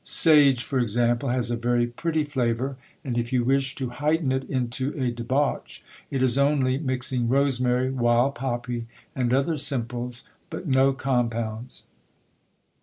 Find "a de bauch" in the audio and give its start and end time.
4.99-5.83